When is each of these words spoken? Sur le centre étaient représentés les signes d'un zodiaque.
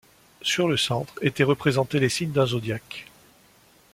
Sur 0.41 0.67
le 0.67 0.77
centre 0.77 1.13
étaient 1.21 1.43
représentés 1.43 1.99
les 1.99 2.09
signes 2.09 2.31
d'un 2.31 2.47
zodiaque. 2.47 3.05